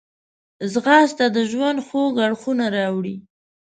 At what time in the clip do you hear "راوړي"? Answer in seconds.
2.75-3.15